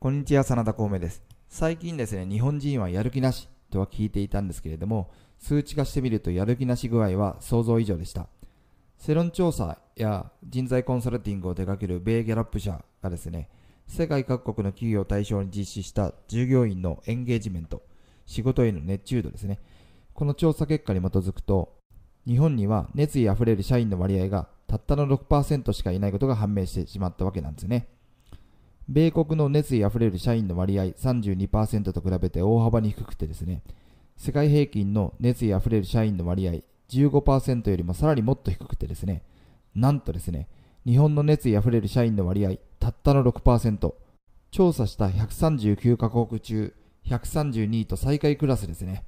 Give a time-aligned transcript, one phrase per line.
[0.00, 1.24] こんにちは、真田孔明です。
[1.48, 8.28] 最近ですね、日本人はやる気なしとは聞いていたんですけれども、数値化してみるとやる気なし具合は想像以上でした。
[8.96, 13.48] 世論調査や人材コンサルティングを手掛ける米ギャラップ社がですね、
[13.88, 17.82] 世界各国の企業を対象に実施した従業員のエンゲージメント、
[18.24, 19.58] 仕事への熱中度ですね。
[20.14, 21.74] この調査結果に基づくと、
[22.24, 27.88] 日本には熱意あふれる社員の割合がたったの6%しかいないことが判明してしまったわけなんですね。
[28.88, 33.62] 米国の熱意あふれる社員の割合32%と比べて大幅に低くてですね、
[34.16, 39.22] 世界平均の熱意あふれる社員の割合15%よりもさらにもっと低くてですね、
[39.74, 40.48] なんとですね、
[40.86, 43.94] 日本の熱意あふれる社員の割合たったの6%、
[44.50, 49.04] 調査した139カ国中132位と最下位クラスですね。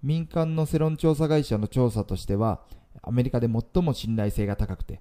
[0.00, 2.60] 民間の世論調査会社の調査としては、
[3.02, 5.00] アメリカで最も信頼性が高くて、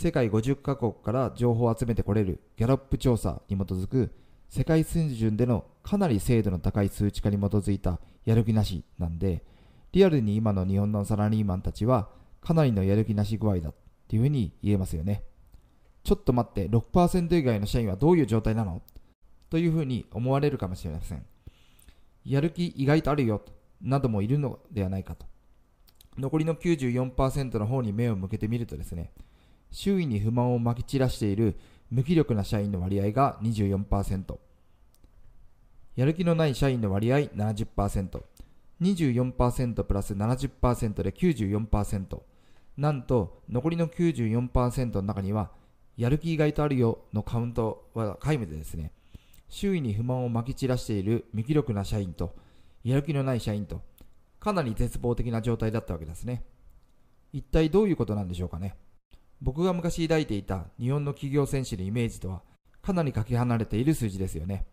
[0.00, 4.12] 世界50カ国から情報を集めてこれるギャラップ調査に基づく
[4.48, 9.42] 世界水準でのかなり精度の高い数値化に基づいたやる気なしなんで
[9.90, 13.74] リアルに今の日本のサラリーマンたちはかなりのやる気なし具合だっ
[14.06, 15.24] ていうふうに言えますよね。
[16.04, 18.80] ちょっと待って6%以外の社員はどういう状態なの？
[19.50, 21.26] というふうに思われるかもしれません。
[22.24, 23.42] やる気意外とあるよ
[23.82, 25.26] などもいるのではないかと。
[26.16, 29.10] 残りの94%の方に目を向けてみるとですね
[29.70, 31.58] 周囲に不満をまき散らしている
[31.90, 34.38] 無気力な社員の割合が24%
[35.96, 37.18] やる気のない社員の割合
[38.80, 42.20] 70%24% プラス70%で94%
[42.76, 45.50] なんと残りの94%の中には
[45.96, 48.92] やる気意外とあるよのカウントは皆無でですね。
[49.48, 52.36] 周囲に不満をまき散らしている無気力な社員と
[52.84, 53.82] やる気のない社員と
[54.38, 56.44] かなり絶望的な状態だったわけですね。
[57.32, 58.76] 一体どういうことなんでしょうかね。
[59.40, 62.42] 僕が昔抱いていた日本の企業戦士のイメージとは
[62.82, 64.66] かなりかけ離れている数字ですよね。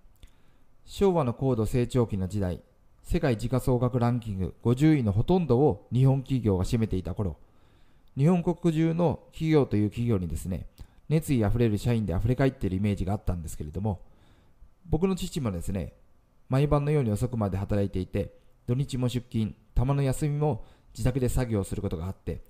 [0.85, 2.61] 昭和の高度成長期の時代、
[3.03, 7.37] 世界時価総額ランキング50位のほとんどを日本企業が占めていた頃、
[8.17, 10.67] 日本国中の企業という企業にですね、
[11.09, 14.01] 熱意あふれる社員で溢れ返っているイメージがあったんですけれども、
[14.87, 15.93] 僕の父もですね、
[16.49, 18.33] 毎晩のように遅くまで働いていて、
[18.67, 22.41] 土日も出勤、たまの休みも自宅で作業することがあって、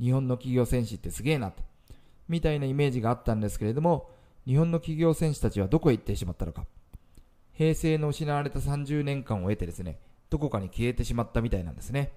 [0.00, 1.62] 日本の企業戦士ってすげえなと、
[2.28, 4.10] みたいなイメージがあったんですけれども、
[4.46, 6.66] 日本の企業戦士たちはどこへ行ってしまったのか。
[7.52, 9.98] 平成の失われた30年間を経てですね、
[10.30, 12.12] どこかに消えてしまったみたいなんですね。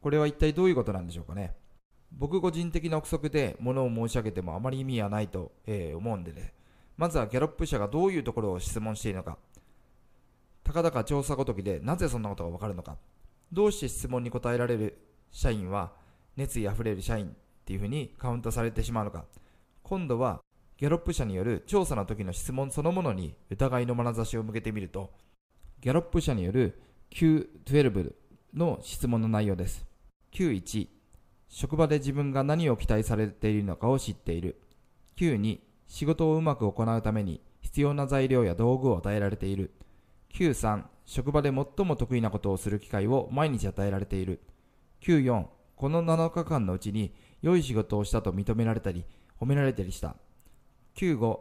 [0.00, 1.54] これは一体どういうことなんでしょうかね。
[2.10, 6.52] 僕個人的な憶測で物を申し上げてもあまり意味はないと、えー、思うんでね。
[6.96, 9.38] まずはギャロップ社がどういうところを質問しているのか。
[10.64, 12.96] たかだか調査ごときでなぜそんなことがわかるのか。
[13.52, 14.98] どうして質問に答えられる
[15.30, 15.92] 社員は
[16.36, 17.30] 熱意あふれる社員っ
[17.64, 19.24] ていうふうにカウントされてしまうのか。
[19.82, 20.40] 今度は
[20.78, 25.10] ギャロップ社による調査の時の質問そのものに疑いの眼差しを向けてみると
[25.80, 28.12] ギャロップ社による Q12
[28.54, 29.84] の質問の内容です。
[30.32, 30.88] Q1
[31.48, 34.60] 職場で自分が何を期待されているのかを知っている。
[35.16, 39.72] Q2 仕事をうまく行うために必要な材料や道具を与えられている。
[40.32, 44.40] Q3 職場で最も得意なことをする機会を毎日与えられている。
[45.02, 45.46] Q4
[45.82, 47.12] この7日間のうちに
[47.42, 49.04] 良い仕事をしたと認められたり
[49.40, 50.14] 褒められたりした。
[50.94, 51.40] 95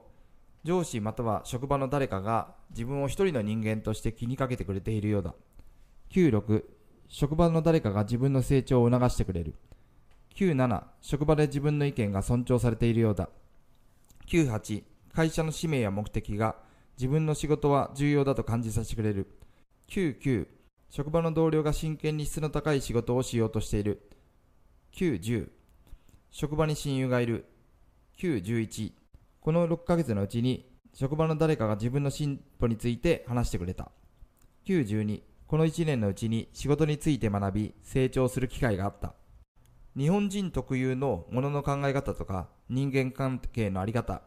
[0.63, 5.35] 上司または職場の誰かが自分を一人の人間として気にかけてくれているようだ。
[6.09, 6.63] 96
[7.07, 9.53] 職場の誰かが自分の成長を促してくれる。
[10.33, 13.29] 97職場で自分の意見が尊重されているようだ。
[14.25, 16.55] 98会社の使命や目的が
[16.97, 19.27] 自分の仕事は重要だと感じさせてくれる。
[19.89, 20.47] 99
[20.89, 24.01] 職場の同僚が真剣に質の高い仕事をしようとしている。
[24.93, 25.49] 9、10
[26.31, 27.45] 職場に親友がいる。
[28.17, 28.91] 9、11
[29.39, 33.91] この6ヶ月のうちに職場の誰かが自分の進歩について話してくれた。
[34.65, 39.13] 9、12この1年のうちに仕事について学び成長する機会があった。
[39.97, 44.21] 日本人特有のものの考え方とか人間関係のあり方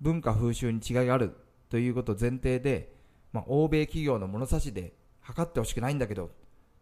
[0.00, 1.34] 文化風習に違いがある
[1.70, 2.94] ということ前提で、
[3.32, 6.30] まあ、欧米企業の物差しで測ってほしくないんだけど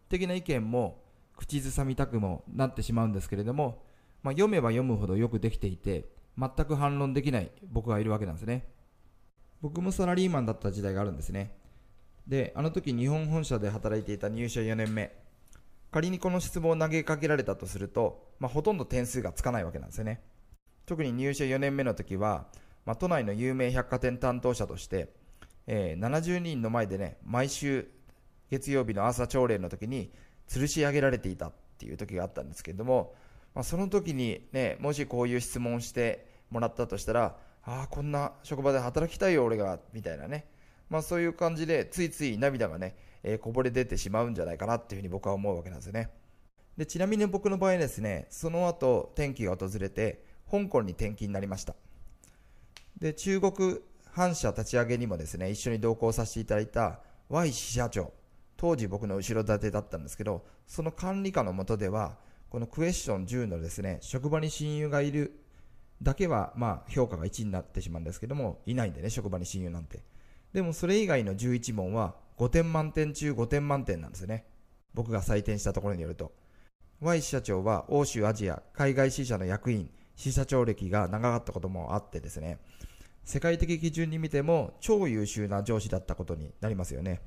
[0.09, 1.06] 的な意見も
[1.37, 3.83] 口ずさみたくもなってしまうんですけれども、
[4.23, 6.05] まあ、読めば読むほどよくできていて
[6.37, 8.67] 全く反論できない僕がいるわけなんですね。
[9.61, 11.55] 僕もサラリーマンだった時代があるんですね。
[12.27, 15.15] であの時日本本社で働いていた入社4年目。
[15.89, 20.21] 仮にこの質問を投げかけられたとすると、まあ、ほとんど点数がつかないわけなんですよね。
[20.85, 22.47] 特に入社4年目の時は、
[22.85, 25.13] まあ、都内の有名百貨店担当者として、
[25.65, 27.89] えー、70人の前でね毎週
[28.49, 30.11] 月曜日の朝朝礼の時に
[30.47, 33.13] 吊るし上げられていたっていう時があったんですけれども、
[33.53, 40.45] まあ、その時にね、もしこういう質問をしてもらったとしたら、ああ、こんな職場で働きたいよ、俺が、みたいなね、
[40.89, 46.09] まあ、そういう感じでついつい涙がね、えー、こぼれ出てしまうんじゃないかなっていうふうに僕は思うわけなんですよね。
[46.77, 51.75] でちなみに僕の場合ですね、その後転機が訪れて、香港に転勤になりました。
[52.99, 53.79] で、中国
[54.11, 58.13] 反社立ち上げにもですね、一緒に同行させていただいた Y 支社長、
[58.57, 62.17] 当時僕の後ろ盾だったんですけど、その管理下の下では、
[62.49, 65.39] このクエスチョン10のですね、職場に親友がいる
[66.01, 70.03] だけは、まあ、評価が1になってしまうんですけども、いないんでね、職場に親友なんて。
[70.53, 74.45] でも、それ以外の11問は、5点満点中5点満点なんですよね。
[74.93, 76.31] 僕が採点したところによると。
[76.99, 82.59] Y 社長は欧州アジア海外支社の役員、支社長歴が長かったこともあってですね、
[83.23, 87.21] 世界的基準に見ても超優秀な上司だったことになりますよね。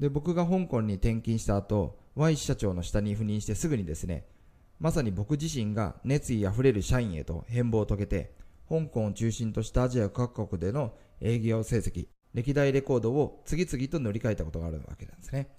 [0.00, 4.26] で、僕が香港に転勤した後、Y 社長の下に赴任してすぐにですね、
[4.78, 8.34] まさに僕自身が熱意あふれる社員へと変貌を遂げて、
[8.66, 15.50] 香港を中心としたアジア各国での営業成績、歴代レコードを次々と塗り替えたことがあるわけなんですね。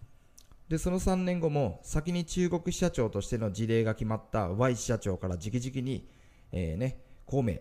[0.70, 6.10] で、その3年後も先に中国支社長としての事例が決まった Y 支社長から直々に、
[6.52, 7.58] えー、ね、孔明、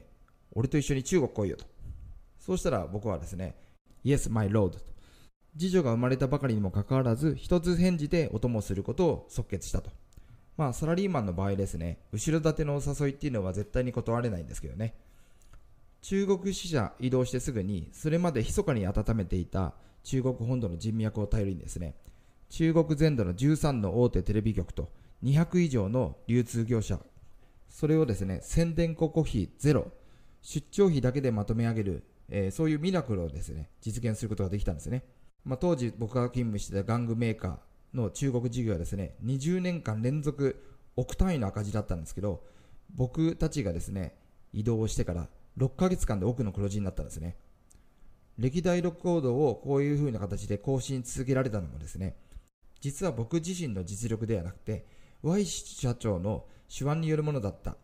[0.52, 1.66] 俺と一緒に中国来いよと。
[2.38, 3.54] そうしたら僕はですね、
[4.02, 4.90] Yes, my lord と。
[5.58, 9.90] 次女が生まれたばかりにもかかわらず、一つ返事でお供することを即決したと。
[10.56, 14.94] まあ、サラリーマンの場合ですね、後ろ盾のお誘いっていうのは絶対に断れないんですけどね。
[16.02, 19.74] 中国支社移動してすぐに、それまで密かに温めていた
[20.04, 21.94] 中国本土の人脈を頼りにですね、
[22.48, 24.90] 中国全土の13の大手テレビ局と
[25.22, 26.98] 200以上の流通業者、
[27.68, 29.90] それをですね、宣伝広告費ゼロ、
[30.42, 35.04] 出張費だけでまとめ上げる、えー、そういうミラクルをですね、実現することができたんですね。
[35.44, 40.62] まあ、当時僕が勤務してた玩具メーカーの中国事業はですね、20年間連続
[40.96, 42.44] 億単位の赤字だったんですけど、
[42.94, 44.16] 僕たちがですね、
[44.52, 45.28] 移動してから
[45.58, 47.36] 6ヶ月間で億の黒字になったんですね。
[48.38, 52.16] 歴代ロックコードをこういう風な形で更新続けられたのもですね、
[52.80, 54.86] 実は僕自身の実力ではなくて、
[55.22, 57.76] Y 社長の手腕によるものだったっ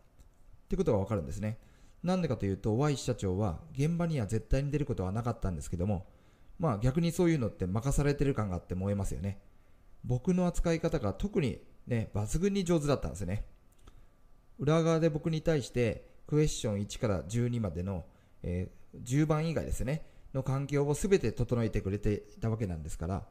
[0.69, 1.59] てことがわかるんですね。
[2.03, 6.07] なんでかというと、Y 社長は現場には絶対に出ることはなかったんですけども、
[6.59, 9.39] まあ逆にそういうのって任されてる感があって燃えますよね。
[10.03, 13.45] 僕の扱い方が特にね、抜群に上手だったんですよね。
[14.59, 18.05] 裏側で僕に対してクエスチョン1から12までの、
[18.43, 23.25] えー、10番以外ですね、の環境を全て整えてくれていたわけなんですから、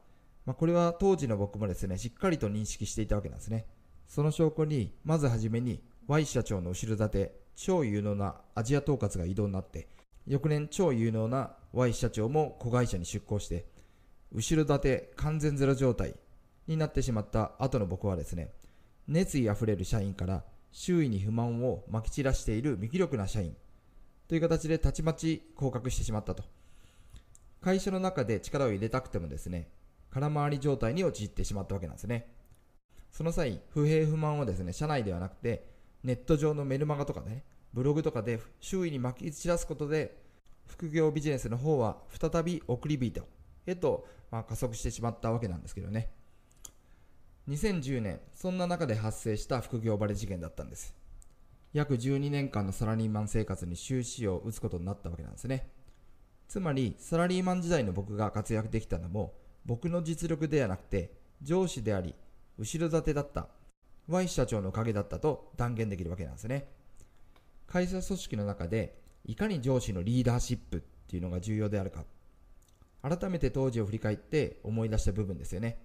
[0.45, 3.67] まあ、これは当時の僕もですね、しっかりと認識していたわけなんですね。
[4.07, 9.89] その証拠に、まずはじめに Y 社長の後ろ盾、超有能なアジア統括が異動になって、
[10.27, 13.67] 翌年超有能な Y 社長も子会社に出向して、
[14.33, 16.15] 後ろ盾完全ゼロ状態
[16.67, 18.53] になってしまった後の僕はですね、
[19.07, 23.57] 熱意あふれる社員から周囲に不満をまき散らしている無気力な社員
[24.29, 26.43] という形でたちまち降格してしまったと。
[27.61, 29.71] 会社の中で力を入れたくてもですね、
[30.11, 32.33] 空回り状態に陥ってしまったわけなんですね。
[33.13, 35.67] その際、不平不満をですね、社内ではなくて、
[36.03, 37.45] ネット上のメルマガとかね、
[37.77, 40.17] ブログとかで周囲にまき散らすことで、
[40.67, 43.29] 副業ビジネスの方は再び送り人
[43.67, 46.11] へと、ま、加速してしまったわけなんですけどね。
[47.49, 50.95] 2010年、そんな中で発生した副業バレ事件だったんです。
[51.75, 55.71] 約12年間のサラリーマン生活に終止を打つことになったわけなんですね。
[56.49, 59.35] つまり、サラリーマン時代の僕が活躍できたのも、
[59.67, 62.15] 僕の実力ではなくて、上司であり、
[62.57, 63.49] 後ろ盾だった
[64.09, 66.75] Y 社長の影だったと断言できるわけなんですね。
[67.67, 72.05] 会社組織の中で、いかに上司のリーダーシップっていうのが重要であるか。
[73.03, 75.79] 改めて当時を振り返って思い出した部分ですよね。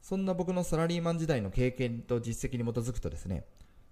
[0.00, 3.44] そんな僕のサラリーマン時代の経験と実績に基づくとですね、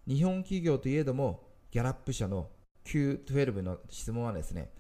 [0.06, 2.49] 日本企業といえども、ギャラップ社の
[2.85, 4.70] Q12 の質問はですね、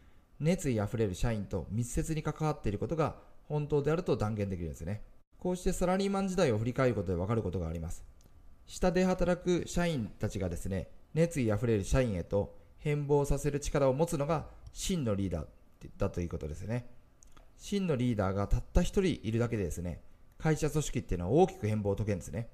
[0.40, 5.02] 熱意あふれる社員と密接に関わっていることが本当であると断言できるんですね。
[5.38, 8.04] こうしてサラリーマン時代を振り返ることで分かることがあります。
[8.66, 15.46] 下で働く社員たちがですね、熱意あふれる社員へと変貌させる力を持つのが真のリーダー
[15.96, 16.90] だということですね。
[17.56, 20.00] 真のリーダーがたった一人いるだけでですね、
[20.38, 22.48] 会社組織っていうのは大きく変貌を遂げるんですね。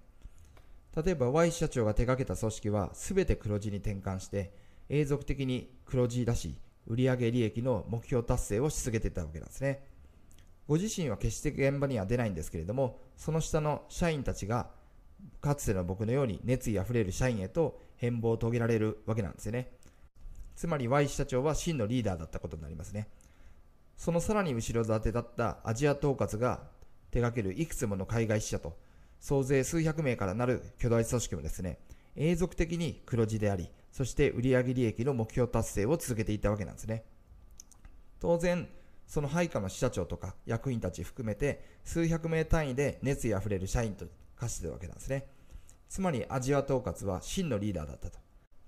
[0.97, 4.53] 例えば Y 社長が手掛けた組織は全て黒字に転換して
[4.89, 6.57] 永続的に黒字出し
[6.87, 9.87] 売上利益の目標達成をし続けていたわけなんですね。
[10.67, 14.71] ご自身は決して現場には出ないんですけれども、その下の社員たちが
[15.41, 19.71] かつての僕のように熱意あふれる社員へと変貌を遂げられるわけなんですよね。
[20.57, 23.09] つまり Y 社長は真のリーダーだったことになりますね。
[23.97, 26.63] そのさらに後ろ盾だったアジア統括が
[27.11, 28.77] 手掛けるいくつもの海外支社と、
[29.21, 31.79] 総勢数百名からなる巨大組織もですね、
[32.17, 37.05] 永続的に黒字であり、そして売上利益の目標達成を続けていったわけなんですね。
[38.21, 38.69] 当然、
[39.07, 45.27] その配下の支社長とか役員たち含めて数百名単位で熱意あふれる社員と化してるわけなんですね。
[45.95, 48.19] つまりアジア統括は真のリーダーだったと。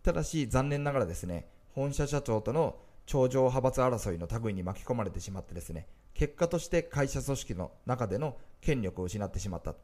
[0.04, 9.74] ただし残念ながらですね、本社社長との頂上派閥争いの類に巻き込まれてしまってですね、結果として会社組織の中での権力を失ってしまった。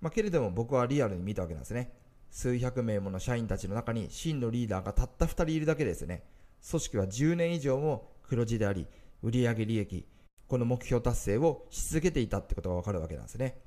[0.00, 1.92] まあ、けれども僕はリアルに見たわけなんですね。
[2.32, 6.24] 数百名もの社員たちの中に真のリーダーがたった2人いるだけですね。
[6.68, 8.88] 組織は10年以上も黒字であり、
[9.22, 10.04] 売上利益、
[10.48, 13.60] この目標達成をし続けていたってことがわかるわけなんですね。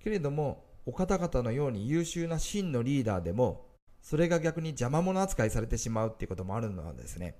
[0.00, 3.66] けれども、お方々のように優秀な真のリーダーでも、
[4.00, 7.36] それが逆に邪魔者扱いされてしまうっていうこともあるのはですね、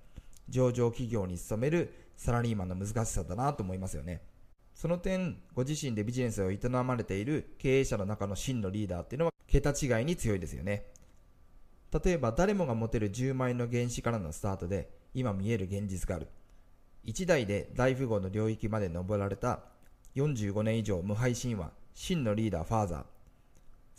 [0.48, 4.22] 上場企業に勤めるサラリーマンの難しさだなと思いますよね。
[4.74, 10.86] その点、ご自身でビジネスを営まれている経営者の中の真のリーダーっていうのは桁違いに強いですよね。
[12.04, 16.28] 例えば誰もが持てる10万円の原資からのスタートで今見える現実がある。
[17.04, 19.60] 1代で大富豪の領域まで登られた
[20.14, 23.21] 45年以上無敗神話、真のリーダーファーザー。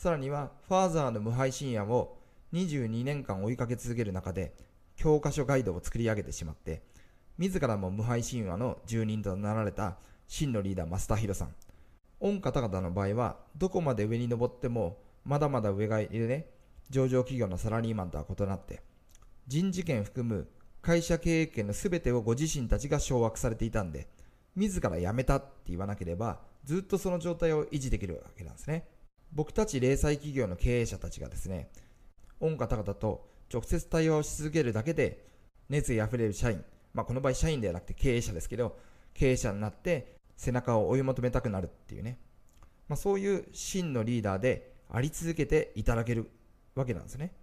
[0.03, 2.17] さらにはファーザーの無敗神話を
[2.51, 4.53] 22年間追いかけ続ける中で
[4.97, 6.81] 教科書ガイドを作り上げてしまって
[7.37, 9.95] 自らも無敗神話の住人となられた
[10.27, 11.55] 真のリーダーマスターヒロさん。
[12.19, 16.47] 御方々の場合はどこまで上に登ってもまだまだ上がいるね
[16.89, 18.81] 上場企業のサラリーマンとは異なって
[19.47, 20.49] 人事権含む
[20.81, 24.09] 会社経営権の全てをご自身たちが掌握されていたんで
[24.57, 28.85] 自ら辞めたって言わなければずっとその状態を維持できるわけなんですね。
[29.33, 31.69] 僕たち零細企業の経営者たちがですね
[32.39, 35.25] 御方々と直接対話をし続けるだけで
[35.69, 36.63] 熱意あふれる社員、
[36.93, 38.77] まあ、この場合社員ではなくて経営者ですけど
[39.13, 42.19] 経営者になって背中を追い求めたくなるっていうね、
[42.87, 46.29] まあ、そういう真のリーダーであり続けていただける
[46.75, 47.33] わけなんですね。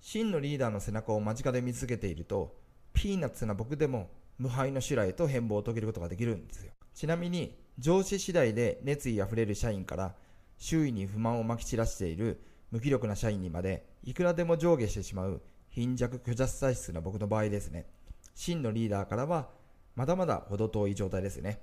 [0.00, 2.56] 真のリーダーの背中を間近で見続けていると
[2.92, 6.72] ピーナッツな僕でも無敗の修羅へと変貌を遂げることができるんですよ。
[6.94, 10.14] ちなみに上司次第で熱意あふれる社員から
[10.58, 17.86] 周囲に不満をまき散らしている無気力な社員にまでいくらでも上下してしまう貧弱虚弱体質な僕の場合ですね。
[18.34, 19.48] 真のリーダーからは
[19.94, 21.60] まだまだ程遠い状態ですね。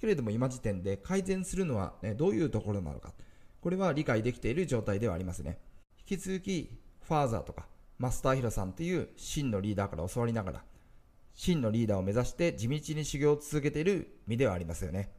[0.00, 3.12] けれども今時点で改善するのは、ね、どういうところなのか
[3.60, 5.58] これは理解できている状態ではありますね。
[6.08, 6.70] 引き続き
[7.02, 7.66] ファーザーとか
[7.98, 10.64] マスターヒロさんという真のリーダーから教わりながら
[11.34, 15.10] 真のリーダーを目指して地道に修行を続けている身ではありますよね。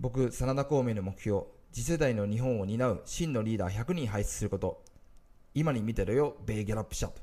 [0.00, 4.82] 僕真田孔明の目標次世代の日本を担う真のリーダー100人輩出すること。
[5.54, 7.20] 今に見てろよ米ギャラップ社と。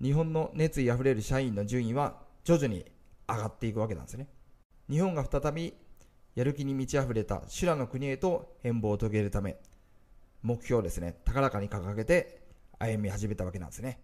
[0.00, 2.84] 日本の熱意あふれる社員の順位は徐々に
[3.28, 4.28] 上がっていくわけなんですね。
[4.88, 5.74] 日本が再び
[6.34, 9.56] やる気に満ち溢れた修羅の国へと変貌を遂げるため
[10.42, 12.42] 目標をですね高らかに掲げて
[12.78, 14.00] 歩み始めたわけなんですね。